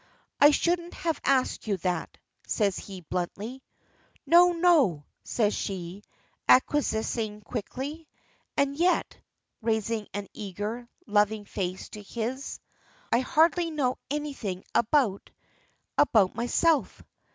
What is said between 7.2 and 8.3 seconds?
quickly,